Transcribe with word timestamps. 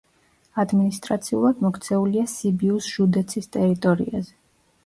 ადმინისტრაციულად 0.61 1.61
მოქცეულია 1.67 2.25
სიბიუს 2.33 2.91
ჟუდეცის 2.95 3.55
ტერიტორიაზე. 3.59 4.35